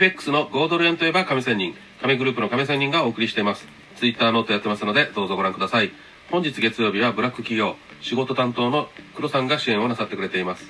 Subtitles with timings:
[0.00, 3.68] FX の5ドル円といえば亀仙人、亀グループの亀仙人がお送りしています。
[3.96, 5.92] ツイッターノートやってますので、どうぞご覧ください。
[6.30, 10.64] 本日月曜日はブラック企業、仕事担当の黒さんが支援をなさってくれています。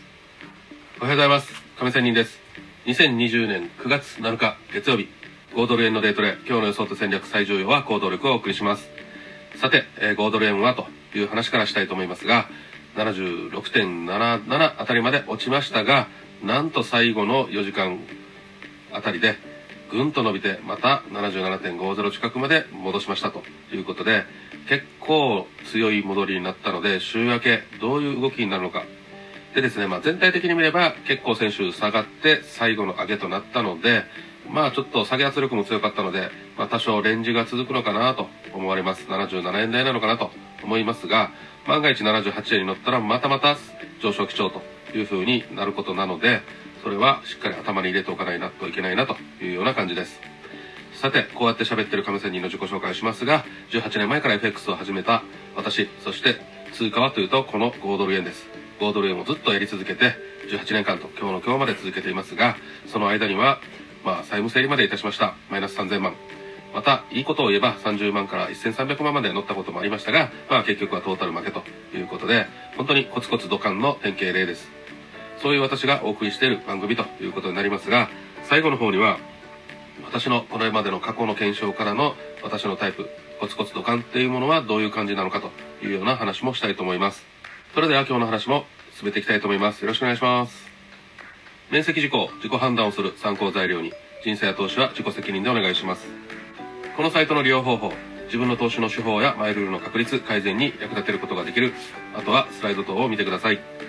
[1.01, 1.53] おはようございます。
[1.79, 2.41] 亀仙人です。
[2.87, 5.07] 2020年9月7日月曜日、
[5.55, 8.89] 5ドル円のデートで今日の予想と戦略最重要は行動力をお送りします。
[9.55, 12.49] さて、えー、5ドル円はという話からしたいと思いますが、
[12.97, 16.09] 76.77あたりまで落ちましたが、
[16.43, 18.01] なんと最後の4時間
[18.93, 19.37] あたりで、
[19.91, 24.25] ぐんと伸びて、また77.50近くまで戻しましたということで、
[24.69, 28.85] 結構強い戻りになったので、週明けどういう動きになるのか。
[29.55, 34.05] でですね、まあ全体的に見れば結構先週下がって最後の上げとなったので、
[34.49, 39.07] まあちょっと下げ圧力も強かったので、まあ多少レンジが続くのかなと思われます。
[39.09, 40.31] 77円台なのかなと
[40.63, 41.33] 思いますが、
[41.67, 43.57] 万が一78円に乗ったらまたまた
[44.01, 44.63] 上昇基調と
[44.97, 46.43] いう風になることなので、
[46.83, 50.21] それはしっかり頭に入れておかないなといけないなというような感じです。
[50.95, 55.23] さて、こうやって喋ってる亀仙人の自己紹介をしますが、18年前から FX を始めた
[55.57, 56.37] 私、そして
[56.73, 58.47] 通貨はというとこの5ドル円です。
[58.81, 60.15] 5ドル円をずっとやり続けて、
[60.51, 62.57] 18年間と今日の今日まで続けていますが、
[62.87, 63.61] その間には、
[64.05, 65.37] まあ、債務整理までいたしました。
[65.51, 66.15] マイナス3000万。
[66.75, 71.63] また、いいことを言えば30万から1300万まで乗ったこともありましたが、まあ結局はトータル負けと
[71.95, 74.80] いうことで、本当にコツコツ土管の典型例です。
[75.43, 78.09] そういう私がお送りしている番組ということになりますが、
[78.45, 79.19] 最後の方には、
[80.05, 85.51] 私のこれまでの過去の検証からの私のタイプ、コツコツドカンっていうものはどういう感じなのかと
[85.85, 87.25] いうような話もしたいと思います。
[87.75, 88.65] それでは今日の話も
[88.97, 89.83] 進めていきたいと思います。
[89.83, 90.69] よろしくお願いします。
[91.71, 93.93] 面積事項、自己判断をする参考材料に、
[94.25, 96.07] 人生や投資は自己責任でお願いします。
[96.97, 97.93] このサイトの利用方法、
[98.27, 101.73] 自分の投資の手法やマイルールの確立、改善に役立てることができる。
[102.15, 103.80] あとはスライド等を見てください。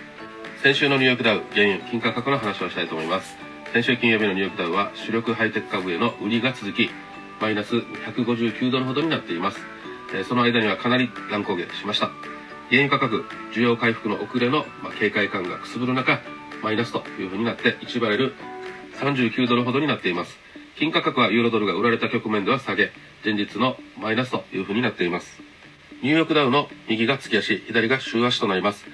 [0.61, 3.35] 先週のニューヨークダウ、原油、金価格の話をしたいと思います。
[3.73, 6.91] 先週金曜日のニューヨークダウは主力ハイテク株への売りが続き、
[7.41, 9.57] マイナス159ドルほどになっています。
[10.13, 12.11] えその間にはかなり乱高下しました。
[12.69, 16.21] 原油価格、需要回復の遅れの、ま警戒感がくすぶる中、
[16.61, 18.35] マイナスという風になって1バレル
[18.99, 20.37] 39ドルほどになっています。
[20.77, 22.91] 金価格はユーロドルが売られた局面では下げ、
[23.25, 25.41] 前日のマイナスという風になっています。
[26.03, 28.85] ニューヨークダウの右が月足、左が週足となります。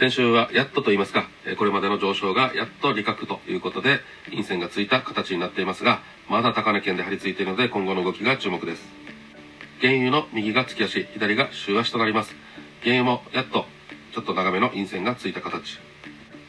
[0.00, 1.28] 先週はやっとと言いますか、
[1.58, 4.00] これまでの上昇がやっと利確ということで、
[4.30, 8.82] 陰線がついた形になっていますが、まだ高値圏で張り付いているので、今後の動きが注目です。
[9.82, 12.34] 原油の右が月足、左が週足となります。
[12.82, 13.66] 原油もやっと、
[14.14, 15.78] ちょっと長めの陰線がついた形。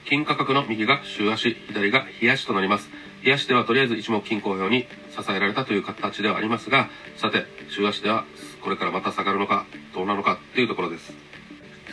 [0.05, 2.89] 金価格の右が週足、左が日足となります。
[3.21, 8.23] 日足ではとりあえず一目金公表に支えられたという形ではありますが、さて、週足では
[8.61, 11.30] これからまた下がるのか、どうなのかっていうところです。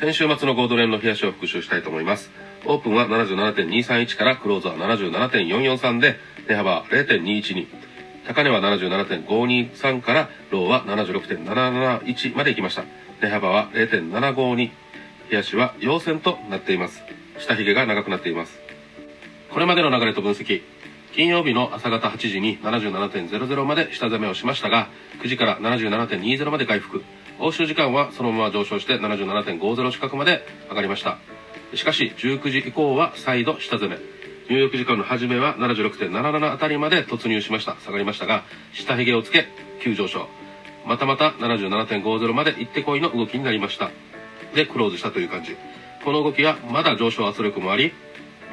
[0.01, 2.31] 先週末のゴードレンの冷やしを復習したいと思います。
[2.67, 6.17] オープンは77.231からクローズは77.443で、
[6.47, 7.67] 値幅は0.212。
[8.29, 12.85] 高値は77.523からローは76.771まで行きました。
[13.21, 14.57] 値幅は0.752。
[14.57, 14.71] 冷
[15.31, 17.03] やしは陽線となっています。
[17.41, 18.57] 下髭が長くなっています。
[19.51, 20.63] これまでの流れと分析。
[21.13, 24.89] 金曜日の朝方8時に77.00まで下攻めをしましたが、
[25.23, 27.03] 9時から77.20まで回復。
[27.41, 31.19] 欧州時間はそのまま上昇して77.50近くまで上がりました。
[31.75, 33.97] しかし、19時以降は再度下攻め。
[34.49, 37.77] ニューヨーク時間の初めは76.77あたりまで突入しました。
[37.85, 39.47] 下がりましたが、下髭をつけ、
[39.83, 40.27] 急上昇。
[40.87, 43.91] またまた77.50まで行ってこいの動きになりました。
[44.55, 45.57] で、クローズしたという感じ。
[46.05, 47.93] この動きはまだ上昇圧力もあり、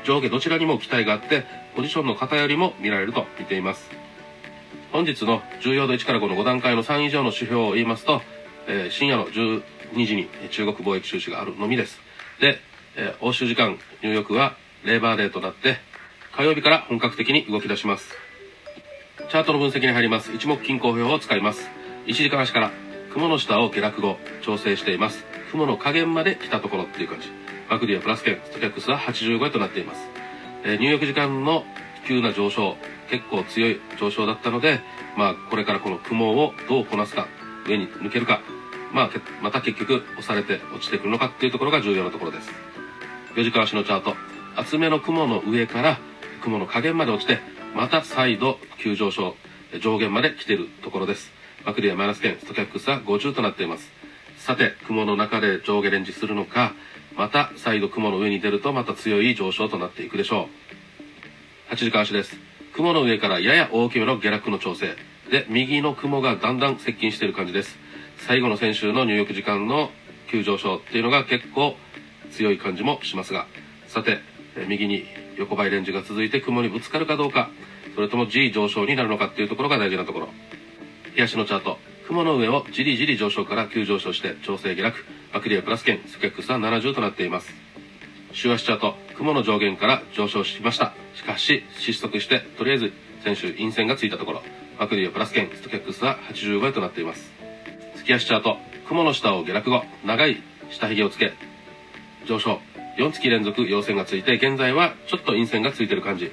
[0.04, 3.90] 上下どちらにも期待があって、ポジションの偏りも見られると見ています。
[4.92, 8.22] 本日の重要度1から5の5段階の3以上の指標を言いますと、
[8.68, 9.62] えー、深夜の12
[10.06, 12.00] 時に中国貿易収支があるのみです。
[12.40, 12.60] で、
[12.96, 15.78] えー、欧州時間、ニューヨークはレーバーデーとなって、
[16.36, 18.10] 火曜日から本格的に動き出します。
[19.30, 20.34] チャートの分析に入ります。
[20.34, 21.70] 一目均衡表を使います。
[22.08, 22.72] 1時間足から
[23.14, 25.26] 雲の下を下落後調整しています。
[25.52, 27.30] 雲の加減まで来たところっていう感じ。
[27.70, 30.02] マクディアプラス圏、ストキャックスは85円となっています。
[30.64, 31.64] えー、ニューヨーク時間の
[32.08, 32.76] 急な上昇、
[33.10, 34.82] 結構強い上昇だったので、
[35.18, 37.28] まあ、これからこの雲をどうこなすか、
[37.68, 38.42] 上に抜けるか、
[38.94, 39.10] まあ、
[39.42, 42.50] また結局押されて落ちてくるのかっていうところが重要なところです。
[43.36, 44.16] 4時間足のチャート。
[44.56, 46.00] 厚めの雲の上から
[46.42, 47.40] 雲の加減まで落ちて、
[47.76, 49.36] また再度急上昇、
[49.82, 51.32] 上限まで来ているところです。
[51.66, 53.92] マクリアマイナス圏、ストキャックスは50となっています。
[54.38, 56.74] さて、雲の中で上下レンジするのか、
[57.18, 60.48] また再度雲の上に出るとまた強い上昇となっていくでしょ
[61.72, 61.74] う。
[61.74, 62.38] 8時間足です。
[62.74, 64.96] 雲の上からやや大きめの下落の調整。
[65.30, 67.78] で、右の雲がだんだん接近している感じです。
[68.18, 69.90] 最後の先週の入浴時間の
[70.30, 71.76] 急上昇っていうのが結構
[72.32, 73.48] 強い感じもしますが、
[73.88, 74.20] さて、
[74.68, 75.06] 右に
[75.38, 77.50] 横ばいレンジが続いて雲にぶつかるかどうか、
[77.96, 80.30] それとも G 上昇になるのかっていうところが大事なところ。
[81.16, 81.78] 冷やしのチャート。
[82.08, 85.06] 雲の上をじりじり上昇から急上昇して調整下落。
[85.34, 87.54] バクリアプラス圏、スケックスは70となっています。
[88.32, 88.96] 週足チャート。
[89.16, 90.94] 雲の上限から上昇しました。
[91.16, 92.94] しかし、失速して、とりあえず
[93.24, 94.44] 先週陰線がついたところ。
[94.80, 97.32] バクリアプラス圏、ストケックスは85となっています。
[97.96, 98.58] 月足チャート。
[98.88, 101.34] 雲の下を下落後、長い下髭をつけ、
[102.28, 102.60] 上昇。
[102.98, 106.32] 4月連続陽線がついて、現在はちょっと陰線がついてる感じ。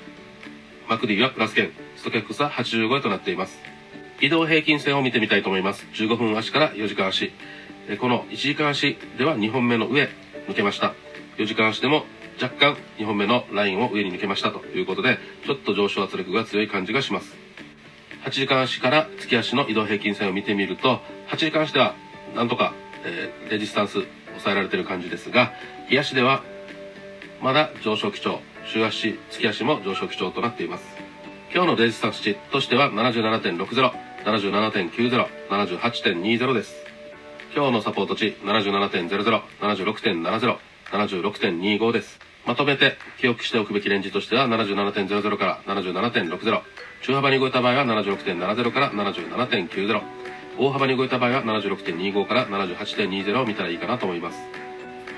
[0.89, 3.59] マクディはプラス圏、ストケックスは85となっています。
[4.21, 5.87] 移動平均線を見てみたいと思います。
[5.95, 7.33] 15分足から4時間足。
[8.01, 10.09] この1時間足では2本目の上、
[10.49, 10.95] 抜けました。
[11.39, 12.05] 4時間足でも
[12.41, 17.42] 若干2本目のラインを上に抜けましたということで、ちょっと上昇圧力が強い感じがします。
[18.25, 21.95] 8時間足から月足の移動平均線を見てみると、8時間足では
[22.35, 22.73] なんとか、
[23.05, 23.95] えー、レジスタンス
[24.29, 25.53] 抑えられている感じですが、
[25.89, 26.43] 日足では
[27.41, 30.85] まだ上昇基調、週足、月足も上昇基調となっています。
[31.53, 33.93] 今日のレジスタンス値としては77.60、
[34.25, 36.75] 77.90、78.20です。
[37.55, 40.57] 今日のサポート値77.00、76.70、
[40.91, 42.21] 76.25です。
[42.47, 46.63] まとめて記憶しておくべきレンジとしては77.00から77.60。
[47.03, 50.01] 中幅に動いた場合は76.70から77.90。
[50.59, 54.39] 大幅に動いた場合は76.25から78.20を見たらいいかなと思います。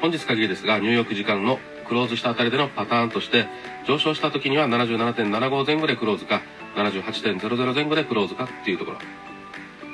[0.00, 3.46] 本日限りですが、入浴時間のクローズしたあたりでのパターンとして、
[3.86, 6.40] 上昇した時には77.75前後でクローズか、
[6.76, 8.98] 78.00前後でクローズかっていうところ。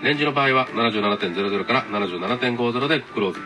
[0.03, 3.41] レンジの場合は77.00から77.50でクローズ。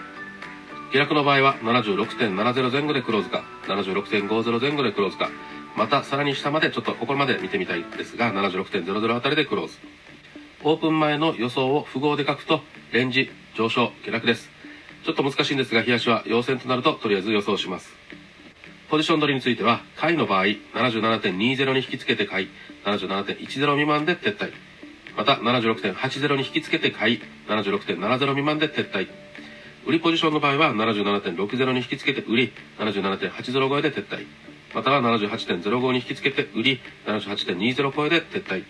[0.93, 5.31] 下落の場合は76.70前後でクローズか、76.50前後でクローズか、
[5.77, 9.79] またさらに下までちょっとここまで見てみたいですが、76.00あたりでクローズ。
[10.63, 12.61] オープン前の予想を符号で書くと、
[12.93, 14.51] レンジ、上昇、下落です。
[15.05, 17.93] ちょっと難しいんですが、冷やしは陽線となると、とりあえず予想します。
[18.89, 22.49] ポジション取りについては、買いの場合、77.20に引き付けて買い、
[22.85, 24.53] 77.10未満で撤退。
[25.17, 29.09] また、76.80に引き付けて買い、76.70未満で撤退。
[29.87, 34.27] 売りポジションの場合は、77.60に引き付けて売り、77.80超えで撤退。
[34.75, 38.65] または78.05に引き付けて売り、78.20超えで撤退。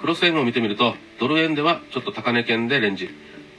[0.00, 3.08] クロス円を見てみると、ドル円ではちょっと高値圏でレンジ。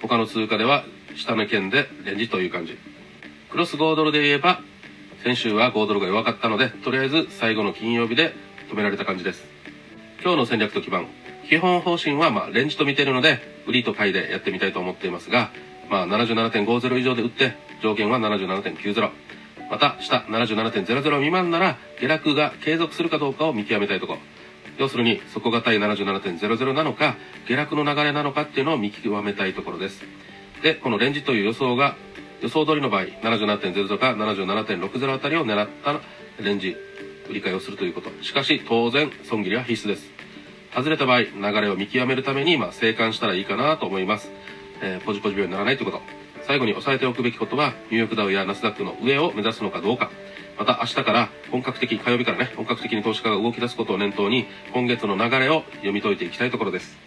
[0.02, 0.84] 他の通貨では
[1.16, 2.78] 下値圏でレンジという感じ。
[3.50, 4.62] クロス5ドルで言えば、
[5.24, 8.34] 先週は5ドルが弱かったので、とりあえず最後の金曜日で
[8.70, 9.46] 止められた感じです。
[10.22, 11.08] 今日の戦略と基盤。
[11.48, 15.52] 基本方針は、まあ、レンジと見ているので、売りと買いでやってみたいと思っていますが、
[15.90, 19.10] まあ、77.50以上で売って、上限は77.90。
[19.69, 20.86] また、下77.00
[21.18, 24.19] 未満なら、下落が継続するかどうかを見極めたいところ。
[24.78, 27.16] 要するに、底堅い77.00なのか、
[27.48, 30.04] 下落の流れなのかっていうのを見極めたいところです。
[30.62, 31.96] で、このレンジという予想が、
[32.42, 36.00] 予想通りの場合、77.00か77.60あたりを狙った
[36.42, 36.75] レンジ、
[37.30, 38.12] 売り買いをするということ。
[38.22, 40.12] しかし、当然、損切りは必須です。
[40.74, 41.31] 外れた場合、流
[41.62, 44.30] れを見極めるために、まあ、生還したらいいかなと思います。
[44.81, 46.17] えー、ポジポジ病にならないということ。
[46.48, 50.10] 最後に押さえておくべきことは、ニューヨークダウやナスダックの上を目指すのかどうか。
[50.58, 56.98] また明日から本格的、火曜日からね、本格的に投資家が動き出すことを念頭に、今月の流れを読み解いていきたいところです。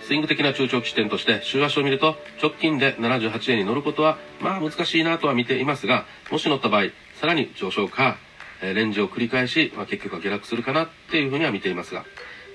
[0.00, 6.84] スイング的な中長期視点として、週足を見ると、直近で78円に乗ることは、まあ難しいなとは見ていますが、もし乗った場合、
[7.20, 8.16] さらに上昇か、
[8.62, 12.04] レンジを繰り返し、まあ、結局は下落するかなっていうふうには見ていますが、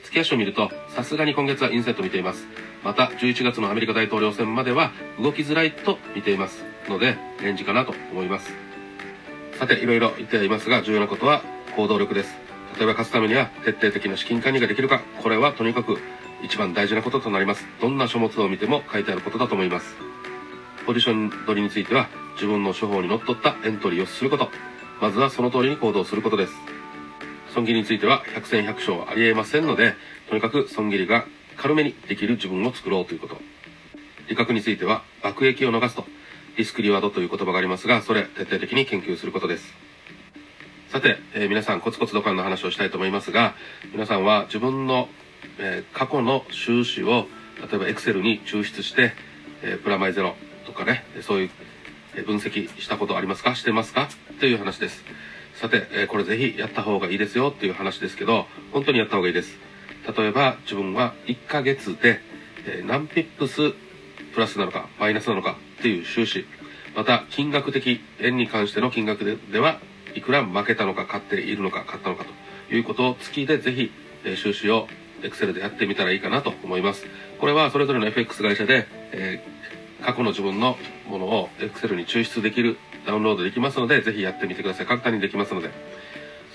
[0.03, 2.47] 月足を見ると、さすがに今月はインセット見ています。
[2.87, 8.53] また、11月のアメリカ大統領選までは動きづらいと見ていますので、レンジかなと思います。
[9.59, 11.41] さて、いろいろ言っていますが、重要なことは
[11.75, 12.33] 行動力です。
[12.77, 15.97] 例えば勝つためには徹底的な資金管理ができるか、これはとにかく
[16.41, 17.65] 一番大事なこととなります。
[17.81, 19.97] どんな書物を見ても書いてあることだと思います。
[20.85, 24.49] ポジション取りについては、自分の処方にのっとったエントリーをすること。
[25.01, 26.53] まずはその通りに行動することです。
[27.53, 29.95] 損切りについては百戦百勝ありえませんので、
[30.29, 31.25] とにかく損切りが
[31.57, 33.37] 軽めにできる自分を作ろうということ。
[34.29, 36.05] 利確については、爆益を逃すと。
[36.57, 39.73] リスクリワードという言葉がありますが、それ、徹底的に研究することです。
[40.89, 43.55] さて、えー、皆さん、コツコツドカンの話をしたいと思いますが、
[43.91, 45.09] 皆さんは自分の、
[45.59, 47.27] えー、過去の収支を、
[47.69, 49.13] 例えばエクセルに抽出して、
[49.61, 50.35] えー、プラマイゼロ
[50.65, 51.49] とかね、そういう
[52.25, 53.55] 分析したことありますか？
[53.55, 54.09] してますか？
[54.39, 55.03] という話です。
[55.55, 59.57] さて、えこれぜひやった方がいいですよっていう話ですけど、本当にやった方がいいです。
[60.15, 62.19] 例えば、自分は1ヶ月で、
[62.65, 63.71] え何ピップス
[64.33, 66.45] プラスなのか、マイナスなのかっていう収支、
[66.95, 69.79] また金額的、円に関しての金額ででは
[70.15, 72.25] いくら負けたのか、買っているのか、買ったのか
[72.69, 73.91] ということを月でぜひ、
[74.25, 74.87] え収支を
[75.21, 77.05] Excel でやってみたらいいかなと思います。
[77.39, 84.85] これはそれぞれの FX 会社で、えー、過去の自分のものを Excel に抽出できる、ダウンロードできますので、ぜひやってみてください。
[84.85, 85.71] 簡単にできますので。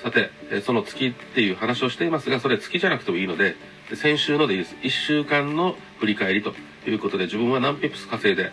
[0.03, 3.55] さて、えその月っていう話をしていますが、それ月じゃなくてもいいので、
[3.95, 4.75] 先週のでいいです。
[4.83, 6.55] 1週間の振り返りと
[6.87, 8.51] いうことで、自分は何ピップス稼いで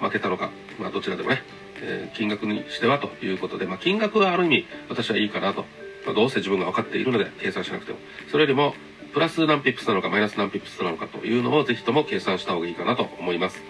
[0.00, 1.42] 負けたのか、まあどちらでもね、
[1.82, 5.64] えー、金額にしてはということで、まあ金額はある意味私はいいかなと。
[6.06, 7.98] まあ、どうせ自分が分かっているので計算しなくても。
[8.30, 8.74] それよりも、
[9.14, 13.62] プラス何ピップスなのかマイナス何ピップスなのかというのをぜひとも計算した方がいいかなと思います。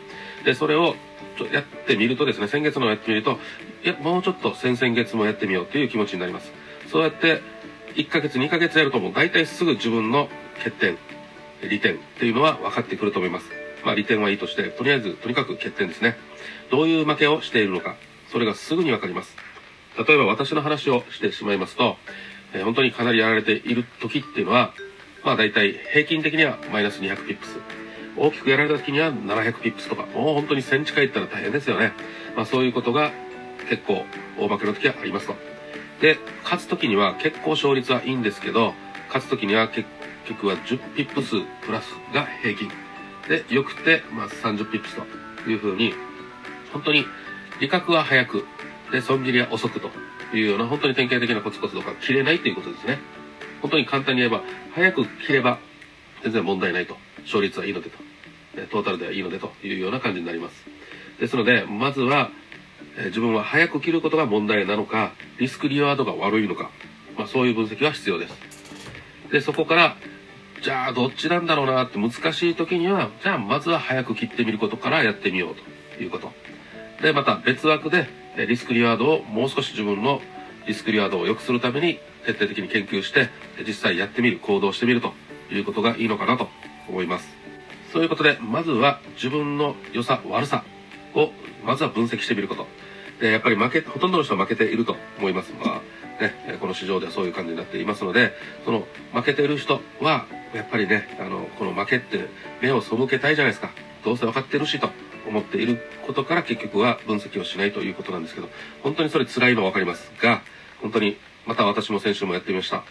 [0.45, 0.97] で、それを
[1.53, 3.39] やってみるとですね、先月のやってみると、
[3.85, 6.53] いや、もうちょっと先々月もやってみようという気持ちになります。
[6.95, 7.43] そうやって、
[7.97, 10.29] 1ヶ月、2ヶ月やるともう大体すぐ自分の
[10.63, 10.97] 欠点、
[11.69, 13.47] 利点っていうのは分かってくると思います。
[13.85, 16.17] まあ利点はいいとして、とりあえず、とにかく欠点ですね。
[16.71, 17.97] どういう負けをしているのか、
[18.31, 19.37] それがすぐに分かります。
[19.99, 21.97] 例えば私の話をしてしまいますと、
[22.53, 24.73] えー、本当にかなりやられている時っていうのは、
[25.25, 27.59] まあ大体平均的にはマイナス200ピップス。
[28.17, 31.93] 大きくやられた時には700ピップスとか、もう本当に1000近いったら大変ですよね。
[32.37, 33.11] まあそういうことが
[33.69, 34.05] 結構
[34.39, 35.54] 大負けの時はありますと。
[36.01, 38.75] で、勝つ時には結構勝率はいいんですけど、
[39.09, 39.89] 勝つ時には結
[40.27, 42.71] 局は10ピップスプラスが平均。
[43.29, 44.97] で、良くて、まあ30ピップス
[45.45, 45.95] というふうに、
[46.73, 47.07] 本当に
[47.61, 48.47] 利確は早く、
[48.93, 49.91] で、損切りは遅くと
[50.35, 52.99] いうような、本当に典型的なコツコツとか切れないということですね。
[53.63, 54.43] 本当に簡単に言えば、
[54.75, 55.59] 早く切れば
[56.23, 56.97] 全然問題ないと。
[57.25, 57.99] 勝率はいいのでと。
[58.71, 60.67] トータルではいいのでというような感じになります。
[61.19, 62.31] ですので、まずは、
[62.97, 66.71] 自分は早く切ることが問題なのか、リスクリワードが悪いのか、
[67.17, 68.35] まあ、そういう分析は必要です。
[69.33, 69.97] で、そこから、
[70.63, 75.55] じゃあどっちなんだろうなって難しい時には、じゃあまずは早く切ってみることからやってみよう
[75.97, 76.33] ということ。
[77.03, 78.09] で、また別枠で
[78.49, 80.23] リスクリワードをもう少し自分の
[80.67, 83.29] リスクリワードを良くするために徹底的に研究して
[83.67, 85.13] 実際やってみる、行動してみると
[85.51, 86.49] いうことがいいのかなと
[86.89, 87.29] 思います。
[87.93, 90.65] そういうことで、まずは自分の良さ、悪さ
[91.15, 91.31] を
[91.65, 92.67] まずは分析してみること。
[93.21, 95.53] で、やっぱり負け、ほとんどの人は負けていると思います。
[95.53, 95.81] ま
[96.21, 98.33] あ、ね、この市場ではそういう感じになっていますので、
[98.65, 102.29] その負けている人は、やっぱりね、あの、この負けって
[102.61, 103.71] 目を背けたいじゃないですか。
[104.05, 104.91] どうせ分かってるしと
[105.27, 108.49] 思っていることから結局は分析をしないということなんですけど、
[108.83, 110.43] 本当にそれ辛いのは分かりますが、
[110.81, 111.17] 本当に
[111.47, 112.85] また私も先週もやってみました。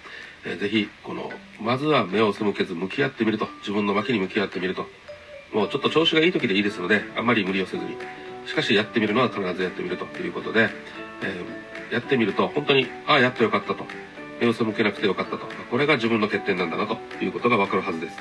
[0.46, 4.88] えー、ぜひ、この、まずは目を背けず向き合ってみると、自分の負けに向き合ってみると、
[5.54, 7.96] もうちょっと調子がいい時でいいですので、あんまり無理をせずに、
[8.46, 10.70] しかしやってみるのは必ずやってみるということで、
[11.22, 13.86] えー、やってみると本当に、ああ、やってよかったと。
[14.42, 15.48] 目を背けなくてよかったと。
[15.72, 18.18] これが自分の欠点なんだなということがわかるはずです。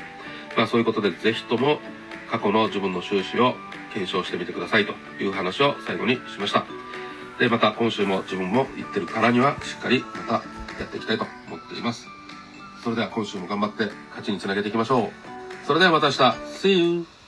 [0.56, 1.80] まあそういうことで、ぜひとも
[2.30, 3.54] 過去の自分の収支を
[3.92, 6.64] 検証してみてくださいという話を最後にしました。
[7.38, 10.32] で、また今週も自分も言ってるからにはしっかりまた
[10.78, 12.06] やっていきたいと思っています。
[12.82, 15.66] それでは今週も頑張って勝ちにつなげていきましょう。
[15.66, 16.18] それではまた明日
[16.62, 17.21] See you!